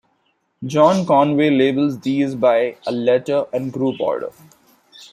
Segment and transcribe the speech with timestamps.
[0.65, 4.31] John Conway labels these by a letter and group order.